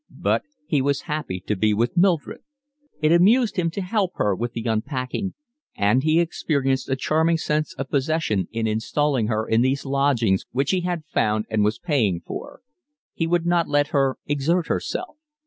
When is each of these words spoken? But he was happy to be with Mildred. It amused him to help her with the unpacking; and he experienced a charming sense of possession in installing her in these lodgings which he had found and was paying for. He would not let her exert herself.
But 0.09 0.41
he 0.65 0.81
was 0.81 1.01
happy 1.01 1.39
to 1.41 1.55
be 1.55 1.75
with 1.75 1.95
Mildred. 1.95 2.41
It 3.03 3.11
amused 3.11 3.57
him 3.57 3.69
to 3.69 3.83
help 3.83 4.13
her 4.15 4.33
with 4.35 4.53
the 4.53 4.63
unpacking; 4.63 5.35
and 5.77 6.01
he 6.01 6.19
experienced 6.19 6.89
a 6.89 6.95
charming 6.95 7.37
sense 7.37 7.75
of 7.75 7.89
possession 7.91 8.47
in 8.51 8.65
installing 8.65 9.27
her 9.27 9.47
in 9.47 9.61
these 9.61 9.85
lodgings 9.85 10.47
which 10.51 10.71
he 10.71 10.81
had 10.81 11.05
found 11.13 11.45
and 11.51 11.63
was 11.63 11.77
paying 11.77 12.19
for. 12.25 12.61
He 13.13 13.27
would 13.27 13.45
not 13.45 13.69
let 13.69 13.89
her 13.89 14.17
exert 14.25 14.69
herself. 14.69 15.17